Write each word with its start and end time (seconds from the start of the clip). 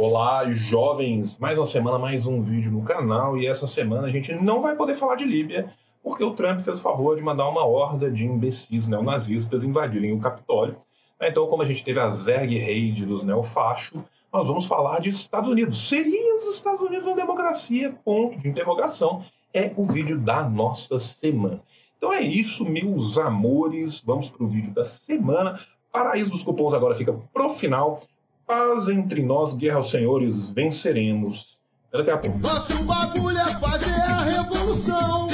Olá, 0.00 0.48
jovens! 0.48 1.36
Mais 1.40 1.58
uma 1.58 1.66
semana, 1.66 1.98
mais 1.98 2.24
um 2.24 2.40
vídeo 2.40 2.70
no 2.70 2.84
canal. 2.84 3.36
E 3.36 3.48
essa 3.48 3.66
semana 3.66 4.06
a 4.06 4.10
gente 4.10 4.32
não 4.32 4.62
vai 4.62 4.76
poder 4.76 4.94
falar 4.94 5.16
de 5.16 5.24
Líbia, 5.24 5.74
porque 6.04 6.22
o 6.22 6.34
Trump 6.34 6.60
fez 6.60 6.78
o 6.78 6.82
favor 6.82 7.16
de 7.16 7.22
mandar 7.22 7.48
uma 7.48 7.66
horda 7.66 8.08
de 8.08 8.24
imbecis 8.24 8.86
neonazistas 8.86 9.64
invadirem 9.64 10.12
o 10.12 10.20
Capitólio. 10.20 10.76
Então, 11.20 11.48
como 11.48 11.64
a 11.64 11.66
gente 11.66 11.82
teve 11.84 11.98
a 11.98 12.12
Zerg 12.12 12.56
Raid 12.60 13.04
dos 13.06 13.24
neofachos, 13.24 14.00
nós 14.32 14.46
vamos 14.46 14.66
falar 14.66 15.00
de 15.00 15.08
Estados 15.08 15.50
Unidos. 15.50 15.88
Seriam 15.88 16.38
os 16.38 16.54
Estados 16.54 16.86
Unidos 16.86 17.04
uma 17.04 17.16
democracia? 17.16 17.92
Ponto 18.04 18.38
de 18.38 18.48
interrogação. 18.48 19.24
É 19.52 19.72
o 19.76 19.84
vídeo 19.84 20.16
da 20.16 20.48
nossa 20.48 20.96
semana. 21.00 21.60
Então 21.96 22.12
é 22.12 22.20
isso, 22.20 22.64
meus 22.64 23.18
amores. 23.18 24.00
Vamos 24.00 24.30
para 24.30 24.44
o 24.44 24.46
vídeo 24.46 24.72
da 24.72 24.84
semana. 24.84 25.58
Paraíso 25.90 26.30
dos 26.30 26.44
Cupons 26.44 26.72
agora 26.72 26.94
fica 26.94 27.12
pro 27.34 27.48
final. 27.48 28.00
Paz 28.48 28.88
entre 28.88 29.22
nós, 29.22 29.52
guerra 29.52 29.76
aos 29.76 29.90
senhores, 29.90 30.50
venceremos. 30.52 31.58
Daqui 31.92 32.10
a 32.10 32.16
pouco. 32.16 32.38
Nosso 32.38 32.82
bagulho 32.82 33.36
é 33.36 33.44
fazer 33.44 33.92
a 33.92 34.22
revolução. 34.22 35.28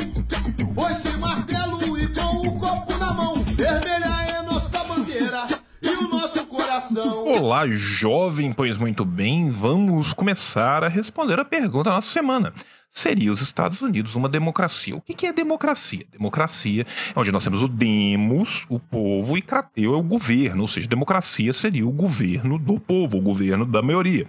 Foi-se 0.74 1.16
martelo 1.18 1.78
e 1.96 2.08
com 2.08 2.38
o 2.38 2.58
copo 2.58 2.98
na 2.98 3.12
mão. 3.12 3.34
Vermelha 3.54 4.10
é 4.36 4.42
nossa 4.42 4.82
bandeira 4.82 5.46
e 5.80 5.88
o 5.90 6.08
nosso 6.08 6.44
coração. 6.46 7.24
Olá, 7.26 7.68
jovem, 7.68 8.52
pois 8.52 8.76
muito 8.78 9.04
bem, 9.04 9.48
vamos 9.48 10.12
começar 10.12 10.82
a 10.82 10.88
responder 10.88 11.38
a 11.38 11.44
pergunta 11.44 11.90
da 11.90 11.94
nossa 11.94 12.10
semana. 12.10 12.52
Seria 12.94 13.32
os 13.32 13.40
Estados 13.40 13.82
Unidos 13.82 14.14
uma 14.14 14.28
democracia? 14.28 14.94
O 14.94 15.00
que 15.00 15.26
é 15.26 15.32
democracia? 15.32 16.06
Democracia 16.12 16.86
é 17.14 17.18
onde 17.18 17.32
nós 17.32 17.42
temos 17.42 17.60
o 17.60 17.66
demos, 17.66 18.66
o 18.68 18.78
povo, 18.78 19.36
e 19.36 19.42
crateu 19.42 19.94
é 19.94 19.96
o 19.96 20.02
governo, 20.02 20.62
ou 20.62 20.68
seja, 20.68 20.86
democracia 20.86 21.52
seria 21.52 21.84
o 21.84 21.90
governo 21.90 22.56
do 22.56 22.78
povo, 22.78 23.18
o 23.18 23.20
governo 23.20 23.66
da 23.66 23.82
maioria. 23.82 24.28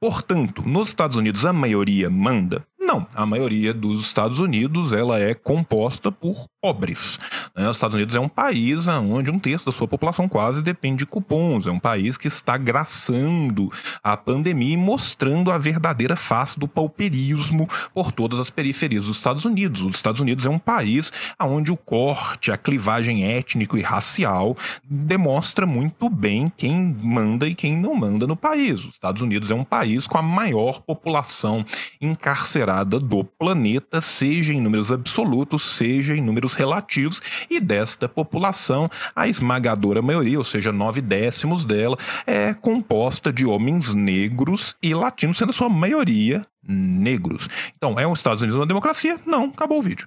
Portanto, 0.00 0.60
nos 0.66 0.88
Estados 0.88 1.16
Unidos 1.16 1.46
a 1.46 1.52
maioria 1.52 2.10
manda? 2.10 2.66
Não, 2.90 3.06
a 3.14 3.24
maioria 3.24 3.72
dos 3.72 4.00
Estados 4.00 4.40
Unidos 4.40 4.92
ela 4.92 5.16
é 5.20 5.32
composta 5.32 6.10
por 6.10 6.46
pobres. 6.60 7.20
Né? 7.54 7.70
Os 7.70 7.76
Estados 7.76 7.94
Unidos 7.94 8.16
é 8.16 8.20
um 8.20 8.28
país 8.28 8.88
onde 8.88 9.30
um 9.30 9.38
terço 9.38 9.66
da 9.66 9.70
sua 9.70 9.86
população 9.86 10.28
quase 10.28 10.60
depende 10.60 10.98
de 10.98 11.06
cupons. 11.06 11.68
É 11.68 11.70
um 11.70 11.78
país 11.78 12.16
que 12.16 12.26
está 12.26 12.58
graçando 12.58 13.70
a 14.02 14.16
pandemia 14.16 14.74
e 14.74 14.76
mostrando 14.76 15.52
a 15.52 15.56
verdadeira 15.56 16.16
face 16.16 16.58
do 16.58 16.66
pauperismo 16.66 17.68
por 17.94 18.10
todas 18.10 18.40
as 18.40 18.50
periferias 18.50 19.04
dos 19.04 19.18
Estados 19.18 19.44
Unidos. 19.44 19.82
Os 19.82 19.94
Estados 19.94 20.20
Unidos 20.20 20.44
é 20.44 20.50
um 20.50 20.58
país 20.58 21.12
onde 21.40 21.70
o 21.70 21.76
corte, 21.76 22.50
a 22.50 22.58
clivagem 22.58 23.24
étnico 23.24 23.78
e 23.78 23.82
racial 23.82 24.56
demonstra 24.84 25.64
muito 25.64 26.10
bem 26.10 26.52
quem 26.56 26.96
manda 27.00 27.46
e 27.46 27.54
quem 27.54 27.76
não 27.76 27.94
manda 27.94 28.26
no 28.26 28.34
país. 28.34 28.80
Os 28.80 28.94
Estados 28.94 29.22
Unidos 29.22 29.48
é 29.48 29.54
um 29.54 29.64
país 29.64 30.08
com 30.08 30.18
a 30.18 30.22
maior 30.22 30.80
população 30.80 31.64
encarcerada 32.00 32.79
do 32.84 33.24
planeta, 33.24 34.00
seja 34.00 34.52
em 34.52 34.60
números 34.60 34.90
absolutos, 34.90 35.62
seja 35.62 36.16
em 36.16 36.20
números 36.20 36.54
relativos, 36.54 37.20
e 37.48 37.60
desta 37.60 38.08
população, 38.08 38.90
a 39.14 39.28
esmagadora 39.28 40.02
maioria, 40.02 40.38
ou 40.38 40.44
seja, 40.44 40.72
nove 40.72 41.00
décimos 41.00 41.64
dela, 41.64 41.96
é 42.26 42.54
composta 42.54 43.32
de 43.32 43.46
homens 43.46 43.94
negros 43.94 44.76
e 44.82 44.94
latinos, 44.94 45.38
sendo 45.38 45.50
a 45.50 45.54
sua 45.54 45.68
maioria 45.68 46.46
negros. 46.62 47.48
Então, 47.76 47.98
é 47.98 48.06
os 48.06 48.18
Estados 48.18 48.42
Unidos 48.42 48.58
uma 48.58 48.66
democracia? 48.66 49.18
Não, 49.26 49.44
acabou 49.44 49.78
o 49.78 49.82
vídeo. 49.82 50.06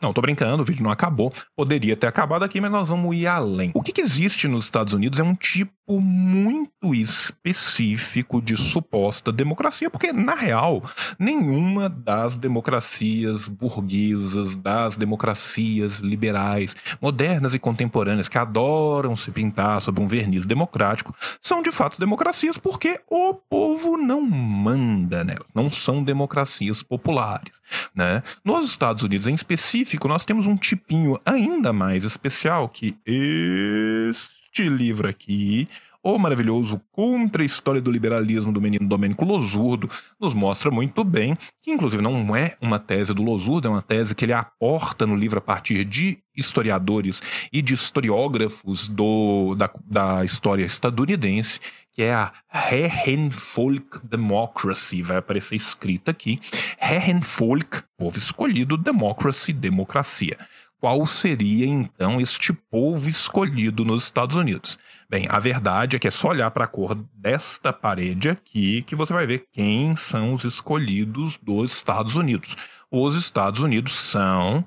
Não, 0.00 0.12
tô 0.14 0.22
brincando, 0.22 0.62
o 0.62 0.64
vídeo 0.64 0.82
não 0.82 0.90
acabou. 0.90 1.32
Poderia 1.54 1.94
ter 1.94 2.06
acabado 2.06 2.42
aqui, 2.42 2.60
mas 2.60 2.70
nós 2.70 2.88
vamos 2.88 3.14
ir 3.14 3.26
além. 3.26 3.70
O 3.74 3.82
que, 3.82 3.92
que 3.92 4.00
existe 4.00 4.48
nos 4.48 4.64
Estados 4.64 4.94
Unidos 4.94 5.18
é 5.18 5.22
um 5.22 5.34
tipo 5.34 5.72
muito 5.98 6.94
específico 6.94 8.40
de 8.40 8.56
suposta 8.56 9.32
democracia, 9.32 9.90
porque, 9.90 10.12
na 10.12 10.34
real, 10.34 10.82
nenhuma 11.18 11.88
das 11.88 12.36
democracias 12.36 13.48
burguesas, 13.48 14.54
das 14.54 14.96
democracias 14.96 15.98
liberais, 15.98 16.76
modernas 17.00 17.54
e 17.54 17.58
contemporâneas, 17.58 18.28
que 18.28 18.38
adoram 18.38 19.16
se 19.16 19.30
pintar 19.30 19.82
sob 19.82 20.00
um 20.00 20.06
verniz 20.06 20.46
democrático, 20.46 21.14
são 21.40 21.60
de 21.60 21.72
fato 21.72 21.98
democracias, 21.98 22.56
porque 22.56 23.00
o 23.10 23.34
povo 23.34 23.96
não 23.96 24.20
manda 24.20 25.24
nelas, 25.24 25.48
não 25.54 25.68
são 25.68 26.02
democracias 26.02 26.82
populares. 26.82 27.60
Né? 27.94 28.22
Nos 28.44 28.66
Estados 28.70 29.02
Unidos, 29.02 29.26
em 29.26 29.34
específico, 29.34 30.08
nós 30.08 30.24
temos 30.24 30.46
um 30.46 30.56
tipinho 30.56 31.18
ainda 31.24 31.72
mais 31.72 32.04
especial 32.04 32.68
que 32.68 32.96
este 33.04 34.68
livro 34.68 35.08
aqui, 35.08 35.68
o 36.02 36.18
maravilhoso 36.18 36.80
Contra 36.92 37.42
a 37.42 37.46
História 37.46 37.80
do 37.80 37.90
Liberalismo 37.90 38.52
do 38.52 38.60
menino 38.60 38.88
Domênico 38.88 39.24
Losurdo, 39.24 39.90
nos 40.18 40.32
mostra 40.32 40.70
muito 40.70 41.04
bem 41.04 41.36
que, 41.60 41.70
inclusive, 41.70 42.02
não 42.02 42.34
é 42.34 42.56
uma 42.60 42.78
tese 42.78 43.12
do 43.12 43.22
Losurdo, 43.22 43.68
é 43.68 43.70
uma 43.70 43.82
tese 43.82 44.14
que 44.14 44.24
ele 44.24 44.32
aporta 44.32 45.06
no 45.06 45.14
livro 45.14 45.38
a 45.38 45.42
partir 45.42 45.84
de 45.84 46.18
historiadores 46.40 47.22
e 47.52 47.62
de 47.62 47.74
historiógrafos 47.74 48.88
do, 48.88 49.54
da, 49.54 49.70
da 49.84 50.24
história 50.24 50.64
estadunidense, 50.64 51.60
que 51.92 52.02
é 52.02 52.14
a 52.14 52.32
Herrenvolk 52.72 53.98
Democracy, 54.02 55.02
vai 55.02 55.18
aparecer 55.18 55.54
escrita 55.54 56.10
aqui. 56.10 56.40
Herrenvolk, 56.80 57.82
povo 57.96 58.16
escolhido, 58.16 58.76
Democracy, 58.76 59.52
democracia. 59.52 60.38
Qual 60.80 61.04
seria 61.06 61.66
então 61.66 62.18
este 62.22 62.54
povo 62.54 63.06
escolhido 63.06 63.84
nos 63.84 64.04
Estados 64.04 64.34
Unidos? 64.34 64.78
Bem, 65.10 65.26
a 65.28 65.38
verdade 65.38 65.94
é 65.94 65.98
que 65.98 66.08
é 66.08 66.10
só 66.10 66.28
olhar 66.28 66.50
para 66.52 66.64
a 66.64 66.68
cor 66.68 66.94
desta 67.12 67.70
parede 67.70 68.30
aqui 68.30 68.80
que 68.84 68.96
você 68.96 69.12
vai 69.12 69.26
ver 69.26 69.44
quem 69.52 69.94
são 69.94 70.32
os 70.32 70.42
escolhidos 70.42 71.36
dos 71.42 71.74
Estados 71.74 72.16
Unidos. 72.16 72.56
Os 72.90 73.14
Estados 73.14 73.60
Unidos 73.60 73.92
são, 73.92 74.66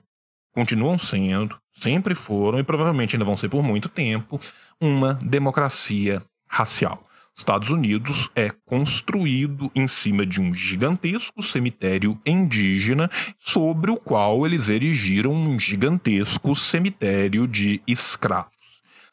continuam 0.53 0.99
sendo, 0.99 1.59
sempre 1.83 2.15
foram 2.15 2.59
e 2.59 2.63
provavelmente 2.63 3.15
ainda 3.15 3.25
vão 3.25 3.35
ser 3.35 3.49
por 3.49 3.61
muito 3.61 3.89
tempo, 3.89 4.39
uma 4.79 5.15
democracia 5.15 6.23
racial. 6.47 7.03
Estados 7.35 7.69
Unidos 7.69 8.29
é 8.35 8.49
construído 8.65 9.69
em 9.75 9.87
cima 9.87 10.25
de 10.25 10.39
um 10.39 10.53
gigantesco 10.53 11.41
cemitério 11.41 12.17
indígena, 12.25 13.09
sobre 13.39 13.91
o 13.91 13.97
qual 13.97 14.45
eles 14.45 14.69
erigiram 14.69 15.33
um 15.33 15.59
gigantesco 15.59 16.55
cemitério 16.55 17.47
de 17.47 17.81
escravos. 17.87 18.62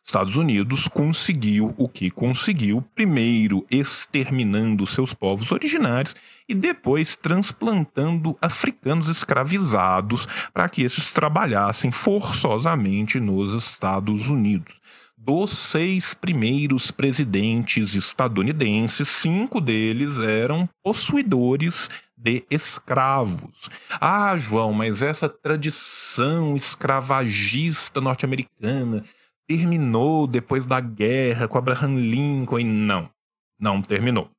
Estados 0.02 0.34
Unidos 0.34 0.88
conseguiu 0.88 1.74
o 1.76 1.88
que 1.88 2.10
conseguiu, 2.10 2.82
primeiro 2.94 3.64
exterminando 3.70 4.86
seus 4.86 5.14
povos 5.14 5.52
originários 5.52 6.16
e 6.48 6.54
depois 6.54 7.14
transplantando 7.14 8.36
africanos 8.40 9.08
escravizados 9.08 10.26
para 10.52 10.68
que 10.68 10.82
esses 10.82 11.12
trabalhassem 11.12 11.92
forçosamente 11.92 13.20
nos 13.20 13.52
Estados 13.52 14.28
Unidos 14.28 14.80
dos 15.22 15.50
seis 15.50 16.14
primeiros 16.14 16.90
presidentes 16.90 17.94
estadunidenses, 17.94 19.06
cinco 19.06 19.60
deles 19.60 20.16
eram 20.16 20.66
possuidores 20.82 21.90
de 22.16 22.42
escravos. 22.50 23.68
Ah, 24.00 24.34
João, 24.36 24.72
mas 24.72 25.02
essa 25.02 25.28
tradição 25.28 26.56
escravagista 26.56 28.00
norte-americana 28.00 29.04
terminou 29.50 30.28
depois 30.28 30.64
da 30.64 30.78
guerra 30.78 31.48
com 31.48 31.58
Abraham 31.58 31.96
Lincoln? 31.96 32.62
Não, 32.62 33.10
não 33.58 33.82
terminou. 33.82 34.30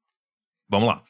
Vamos 0.70 0.88
lá. 0.88 1.04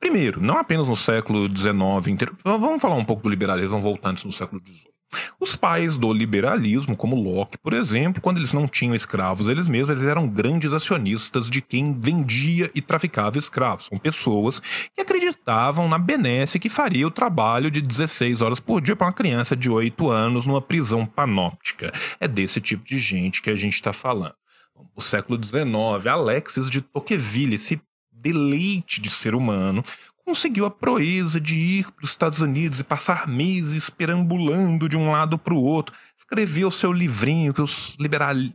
Primeiro, 0.00 0.40
não 0.40 0.58
apenas 0.58 0.88
no 0.88 0.96
século 0.96 1.48
XIX 1.48 2.08
inteiro. 2.08 2.36
Vamos 2.42 2.82
falar 2.82 2.96
um 2.96 3.04
pouco 3.04 3.22
do 3.22 3.28
liberalismo, 3.28 3.78
voltando 3.78 4.20
no 4.24 4.32
século 4.32 4.60
XVIII. 4.60 4.93
Os 5.38 5.56
pais 5.56 5.96
do 5.96 6.12
liberalismo, 6.12 6.96
como 6.96 7.16
Locke, 7.16 7.58
por 7.58 7.72
exemplo, 7.72 8.20
quando 8.20 8.38
eles 8.38 8.52
não 8.52 8.66
tinham 8.66 8.94
escravos 8.94 9.48
eles 9.48 9.68
mesmos, 9.68 9.90
eles 9.90 10.04
eram 10.04 10.28
grandes 10.28 10.72
acionistas 10.72 11.48
de 11.48 11.60
quem 11.60 11.98
vendia 11.98 12.70
e 12.74 12.80
traficava 12.80 13.38
escravos. 13.38 13.86
São 13.86 13.98
pessoas 13.98 14.60
que 14.94 15.00
acreditavam 15.00 15.88
na 15.88 15.98
benesse 15.98 16.58
que 16.58 16.68
faria 16.68 17.06
o 17.06 17.10
trabalho 17.10 17.70
de 17.70 17.80
16 17.80 18.40
horas 18.40 18.60
por 18.60 18.80
dia 18.80 18.96
para 18.96 19.06
uma 19.06 19.12
criança 19.12 19.56
de 19.56 19.70
8 19.70 20.10
anos 20.10 20.46
numa 20.46 20.62
prisão 20.62 21.06
panóptica. 21.06 21.92
É 22.18 22.28
desse 22.28 22.60
tipo 22.60 22.84
de 22.84 22.98
gente 22.98 23.42
que 23.42 23.50
a 23.50 23.56
gente 23.56 23.74
está 23.74 23.92
falando. 23.92 24.34
O 24.96 25.00
século 25.00 25.42
XIX, 25.42 26.06
Alexis 26.06 26.70
de 26.70 26.80
Tocqueville, 26.80 27.54
esse 27.54 27.80
deleite 28.12 29.00
de 29.00 29.10
ser 29.10 29.34
humano, 29.34 29.84
conseguiu 30.24 30.64
a 30.64 30.70
proeza 30.70 31.40
de 31.40 31.54
ir 31.54 31.90
para 31.92 32.04
os 32.04 32.10
Estados 32.10 32.40
Unidos 32.40 32.80
e 32.80 32.84
passar 32.84 33.28
meses 33.28 33.90
perambulando 33.90 34.88
de 34.88 34.96
um 34.96 35.10
lado 35.10 35.38
para 35.38 35.54
o 35.54 35.62
outro. 35.62 35.94
Escreveu 36.16 36.70
seu 36.70 36.92
livrinho 36.92 37.52
que 37.52 37.62
os 37.62 37.94
liberais 38.00 38.50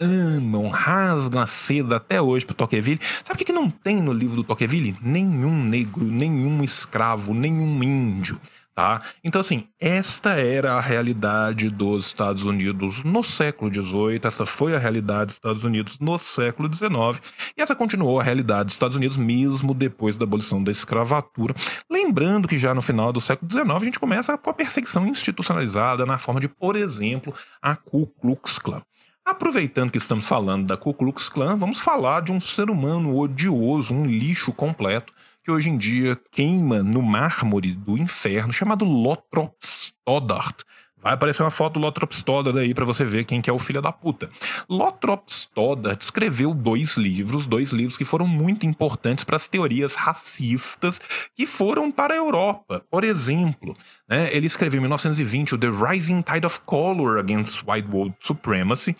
amam, 0.00 0.68
rasgam 0.68 1.40
a 1.40 1.46
seda 1.46 1.96
até 1.96 2.20
hoje 2.20 2.44
para 2.44 2.54
Tocqueville. 2.54 3.00
Sabe 3.24 3.34
o 3.34 3.38
que, 3.38 3.44
que 3.44 3.52
não 3.52 3.70
tem 3.70 4.00
no 4.00 4.12
livro 4.12 4.36
do 4.36 4.44
Tocqueville? 4.44 4.96
Nenhum 5.00 5.64
negro, 5.64 6.04
nenhum 6.04 6.62
escravo, 6.62 7.32
nenhum 7.34 7.82
índio. 7.82 8.40
Tá? 8.74 9.02
Então, 9.22 9.38
assim, 9.38 9.68
esta 9.78 10.30
era 10.30 10.72
a 10.72 10.80
realidade 10.80 11.68
dos 11.68 12.06
Estados 12.06 12.42
Unidos 12.42 13.04
no 13.04 13.22
século 13.22 13.70
XVIII, 13.72 14.20
essa 14.24 14.46
foi 14.46 14.74
a 14.74 14.78
realidade 14.78 15.26
dos 15.26 15.34
Estados 15.34 15.62
Unidos 15.62 15.98
no 16.00 16.16
século 16.16 16.72
XIX, 16.72 17.20
e 17.54 17.60
essa 17.60 17.74
continuou 17.74 18.18
a 18.18 18.22
realidade 18.22 18.66
dos 18.66 18.74
Estados 18.74 18.96
Unidos 18.96 19.18
mesmo 19.18 19.74
depois 19.74 20.16
da 20.16 20.24
abolição 20.24 20.64
da 20.64 20.72
escravatura. 20.72 21.54
Lembrando 21.90 22.48
que 22.48 22.58
já 22.58 22.72
no 22.72 22.80
final 22.80 23.12
do 23.12 23.20
século 23.20 23.52
XIX 23.52 23.70
a 23.70 23.84
gente 23.84 24.00
começa 24.00 24.38
com 24.38 24.48
a 24.48 24.54
perseguição 24.54 25.06
institucionalizada 25.06 26.06
na 26.06 26.16
forma 26.16 26.40
de, 26.40 26.48
por 26.48 26.74
exemplo, 26.74 27.34
a 27.60 27.76
Ku 27.76 28.06
Klux 28.06 28.58
Klan. 28.58 28.80
Aproveitando 29.24 29.92
que 29.92 29.98
estamos 29.98 30.26
falando 30.26 30.66
da 30.66 30.76
Ku 30.76 30.92
Klux 30.92 31.28
Klan, 31.28 31.56
vamos 31.56 31.78
falar 31.78 32.22
de 32.22 32.32
um 32.32 32.40
ser 32.40 32.68
humano 32.68 33.16
odioso, 33.16 33.94
um 33.94 34.04
lixo 34.04 34.52
completo, 34.52 35.12
que 35.42 35.50
hoje 35.50 35.70
em 35.70 35.76
dia 35.76 36.18
queima 36.30 36.82
no 36.82 37.02
mármore 37.02 37.74
do 37.74 37.98
inferno, 37.98 38.52
chamado 38.52 38.84
Lothrop 38.84 39.54
Stoddart. 39.60 40.62
Vai 41.02 41.14
aparecer 41.14 41.42
uma 41.42 41.50
foto 41.50 41.80
do 41.80 42.14
Stoddart 42.14 42.56
aí 42.56 42.72
para 42.72 42.84
você 42.84 43.04
ver 43.04 43.24
quem 43.24 43.42
que 43.42 43.50
é 43.50 43.52
o 43.52 43.58
filho 43.58 43.82
da 43.82 43.90
puta. 43.90 44.30
Lothrop 44.68 45.28
Stoddart 45.28 46.00
escreveu 46.00 46.54
dois 46.54 46.96
livros, 46.96 47.44
dois 47.44 47.70
livros 47.70 47.98
que 47.98 48.04
foram 48.04 48.28
muito 48.28 48.64
importantes 48.66 49.24
para 49.24 49.34
as 49.34 49.48
teorias 49.48 49.96
racistas 49.96 51.00
que 51.34 51.44
foram 51.44 51.90
para 51.90 52.14
a 52.14 52.16
Europa. 52.16 52.84
Por 52.88 53.02
exemplo, 53.02 53.76
né, 54.08 54.32
ele 54.32 54.46
escreveu 54.46 54.78
em 54.78 54.82
1920 54.82 55.56
o 55.56 55.58
The 55.58 55.70
Rising 55.70 56.22
Tide 56.22 56.46
of 56.46 56.60
Color 56.60 57.18
Against 57.18 57.64
White 57.66 57.88
World 57.90 58.14
Supremacy, 58.20 58.94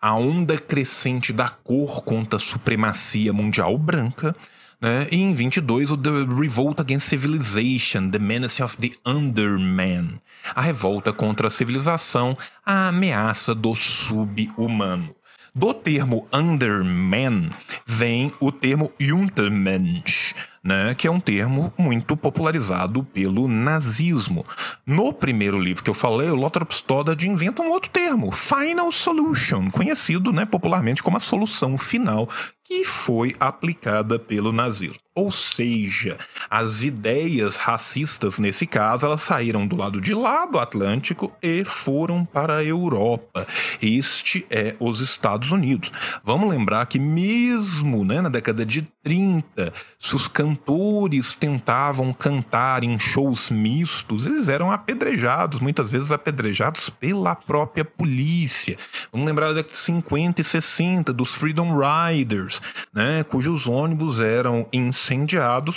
a 0.00 0.14
onda 0.14 0.56
crescente 0.58 1.32
da 1.32 1.48
cor 1.48 2.04
contra 2.04 2.36
a 2.36 2.40
supremacia 2.40 3.32
mundial 3.32 3.76
branca. 3.76 4.36
Né? 4.80 5.08
E 5.10 5.16
em 5.16 5.32
22, 5.32 5.90
o 5.90 5.96
The 5.96 6.10
Revolt 6.38 6.78
Against 6.80 7.08
Civilization, 7.08 8.10
The 8.10 8.18
Menace 8.18 8.62
of 8.62 8.76
the 8.76 8.92
Underman. 9.04 10.20
A 10.54 10.62
revolta 10.62 11.12
contra 11.12 11.48
a 11.48 11.50
civilização, 11.50 12.36
a 12.64 12.88
ameaça 12.88 13.54
do 13.54 13.74
sub-humano. 13.74 15.14
Do 15.54 15.74
termo 15.74 16.28
Underman 16.32 17.50
vem 17.84 18.30
o 18.38 18.52
termo 18.52 18.92
Untermensch, 19.00 20.32
né, 20.62 20.94
que 20.94 21.06
é 21.06 21.10
um 21.10 21.20
termo 21.20 21.72
muito 21.76 22.16
popularizado 22.16 23.02
pelo 23.02 23.48
nazismo. 23.48 24.44
No 24.86 25.12
primeiro 25.12 25.58
livro 25.58 25.82
que 25.82 25.90
eu 25.90 25.94
falei, 25.94 26.28
o 26.30 26.34
Lothrop 26.34 26.72
Stoddard 26.72 27.28
inventa 27.28 27.62
um 27.62 27.70
outro 27.70 27.90
termo, 27.90 28.32
Final 28.32 28.90
Solution, 28.92 29.70
conhecido 29.70 30.32
né, 30.32 30.44
popularmente 30.44 31.02
como 31.02 31.16
a 31.16 31.20
solução 31.20 31.78
final, 31.78 32.28
que 32.64 32.84
foi 32.84 33.34
aplicada 33.40 34.18
pelo 34.18 34.52
nazismo. 34.52 34.98
Ou 35.18 35.32
seja, 35.32 36.16
as 36.48 36.84
ideias 36.84 37.56
racistas, 37.56 38.38
nesse 38.38 38.68
caso, 38.68 39.04
elas 39.04 39.22
saíram 39.22 39.66
do 39.66 39.74
lado 39.74 40.00
de 40.00 40.14
lá 40.14 40.46
do 40.46 40.60
Atlântico 40.60 41.32
e 41.42 41.64
foram 41.64 42.24
para 42.24 42.58
a 42.58 42.64
Europa. 42.64 43.44
Este 43.82 44.46
é 44.48 44.76
os 44.78 45.00
Estados 45.00 45.50
Unidos. 45.50 45.90
Vamos 46.22 46.48
lembrar 46.48 46.86
que 46.86 47.00
mesmo 47.00 48.04
né, 48.04 48.20
na 48.20 48.28
década 48.28 48.64
de 48.64 48.82
30, 49.02 49.72
se 49.98 50.14
os 50.14 50.28
cantores 50.28 51.34
tentavam 51.34 52.12
cantar 52.12 52.84
em 52.84 52.96
shows 52.96 53.50
mistos, 53.50 54.24
eles 54.24 54.48
eram 54.48 54.70
apedrejados, 54.70 55.58
muitas 55.58 55.90
vezes 55.90 56.12
apedrejados 56.12 56.90
pela 56.90 57.34
própria 57.34 57.84
polícia. 57.84 58.76
Vamos 59.10 59.26
lembrar 59.26 59.48
da 59.48 59.54
década 59.54 59.72
de 59.72 59.78
50 59.78 60.40
e 60.42 60.44
60, 60.44 61.12
dos 61.12 61.34
Freedom 61.34 61.76
Riders, 61.76 62.62
né, 62.94 63.24
cujos 63.24 63.66
ônibus 63.66 64.20
eram 64.20 64.68
incendiados 64.72 65.07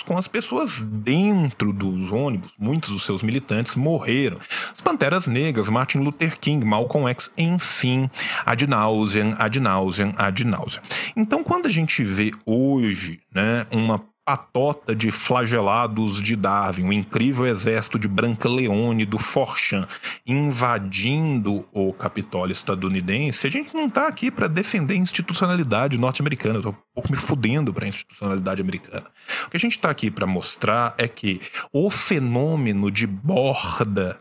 com 0.04 0.18
as 0.18 0.28
pessoas 0.28 0.82
dentro 0.82 1.72
dos 1.72 2.12
ônibus. 2.12 2.54
Muitos 2.58 2.90
dos 2.90 3.04
seus 3.04 3.24
militantes 3.24 3.76
morreram. 3.76 4.38
As 4.74 4.82
Panteras 4.82 5.28
Negras, 5.28 5.70
Martin 5.70 6.00
Luther 6.00 6.40
King, 6.40 6.66
Malcolm 6.66 7.08
X, 7.10 7.32
enfim, 7.38 8.10
ad 8.46 8.66
nauseam, 8.68 9.36
ad 9.38 9.60
nauseam, 9.60 10.14
ad 10.18 10.46
nauseam. 10.46 10.84
Então, 11.16 11.44
quando 11.44 11.68
a 11.68 11.72
gente 11.72 12.04
vê 12.04 12.32
hoje 12.46 13.20
né, 13.34 13.66
uma 13.72 14.00
patota 14.24 14.96
de 14.96 15.12
flagelados 15.12 16.22
de 16.22 16.36
Darwin, 16.36 16.88
o 16.88 16.94
incrível 16.94 17.46
exército 17.46 17.98
de 17.98 18.08
Branca 18.08 18.48
Leone 18.48 19.06
do 19.06 19.18
Forchan 19.18 19.88
invadindo 20.26 21.68
o 21.74 21.92
Capitólio 21.92 22.54
estadunidense, 22.54 23.48
a 23.48 23.50
gente 23.50 23.74
não 23.74 23.88
está 23.88 24.08
aqui 24.08 24.30
para 24.30 24.48
defender 24.48 24.94
a 24.94 24.98
institucionalidade 24.98 25.98
norte-americana, 25.98 26.62
tô 26.62 26.70
um 26.70 26.76
pouco 26.94 27.12
me 27.12 27.18
fudendo 27.18 27.74
para 27.74 27.86
a 27.86 27.90
institucionalidade 27.90 28.62
americana. 28.62 29.08
O 29.48 29.50
que 29.50 29.58
a 29.58 29.60
gente 29.60 29.74
está 29.78 29.90
aqui 29.90 30.12
para 30.12 30.28
mostrar 30.28 30.94
é 30.98 31.08
que 31.08 31.42
o 31.74 31.90
fenômeno 31.90 32.92
de 32.92 33.08
borda 33.08 34.20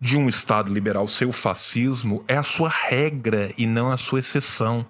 de 0.00 0.16
um 0.18 0.28
Estado 0.28 0.72
liberal 0.72 1.06
ser 1.06 1.24
o 1.24 1.32
fascismo 1.32 2.24
é 2.28 2.36
a 2.36 2.42
sua 2.42 2.68
regra 2.68 3.50
e 3.56 3.66
não 3.66 3.90
a 3.90 3.96
sua 3.96 4.18
exceção. 4.18 4.86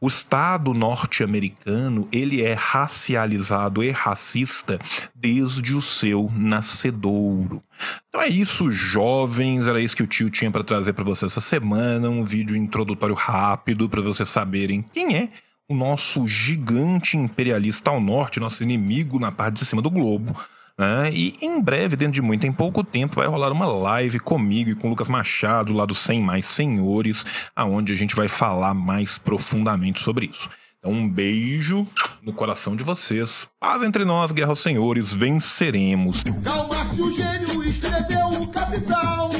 O 0.00 0.06
Estado 0.06 0.72
norte-americano 0.72 2.08
ele 2.12 2.42
é 2.42 2.52
racializado 2.52 3.82
e 3.82 3.90
racista 3.90 4.78
desde 5.14 5.74
o 5.74 5.82
seu 5.82 6.30
nascedouro. 6.36 7.62
Então 8.08 8.22
é 8.22 8.28
isso, 8.28 8.70
jovens. 8.70 9.66
Era 9.66 9.80
isso 9.80 9.96
que 9.96 10.02
o 10.02 10.06
tio 10.06 10.30
tinha 10.30 10.50
para 10.50 10.62
trazer 10.62 10.92
para 10.92 11.04
você 11.04 11.26
essa 11.26 11.40
semana. 11.40 12.08
Um 12.08 12.24
vídeo 12.24 12.56
introdutório 12.56 13.14
rápido 13.14 13.88
para 13.88 14.00
vocês 14.00 14.28
saberem 14.28 14.82
quem 14.92 15.16
é 15.16 15.28
o 15.68 15.74
nosso 15.74 16.26
gigante 16.26 17.16
imperialista 17.16 17.90
ao 17.90 18.00
norte, 18.00 18.40
nosso 18.40 18.62
inimigo 18.62 19.18
na 19.18 19.30
parte 19.30 19.56
de 19.56 19.66
cima 19.66 19.82
do 19.82 19.90
globo 19.90 20.34
né? 20.78 21.10
E 21.12 21.34
em 21.42 21.60
breve, 21.60 21.96
dentro 21.96 22.14
de 22.14 22.22
muito, 22.22 22.46
em 22.46 22.52
pouco 22.52 22.84
tempo, 22.84 23.16
vai 23.16 23.26
rolar 23.26 23.50
uma 23.50 23.66
live 23.66 24.20
comigo 24.20 24.70
e 24.70 24.74
com 24.76 24.86
o 24.86 24.90
Lucas 24.90 25.08
Machado, 25.08 25.72
lá 25.72 25.84
do 25.84 25.94
100 25.94 26.22
Mais 26.22 26.46
Senhores, 26.46 27.26
aonde 27.56 27.92
a 27.92 27.96
gente 27.96 28.14
vai 28.14 28.28
falar 28.28 28.72
mais 28.74 29.18
profundamente 29.18 30.00
sobre 30.00 30.26
isso. 30.26 30.48
Então, 30.78 30.92
um 30.92 31.08
beijo 31.08 31.84
no 32.22 32.32
coração 32.32 32.76
de 32.76 32.84
vocês. 32.84 33.48
Paz 33.58 33.82
entre 33.82 34.04
nós, 34.04 34.30
guerra 34.30 34.50
aos 34.50 34.60
senhores, 34.60 35.12
venceremos. 35.12 36.22
Karl 36.44 36.68
Marx, 36.68 36.98
o 37.00 37.10
gênio, 37.10 37.64
escreveu 37.64 38.28
o 38.28 38.46
Capital. 38.46 39.30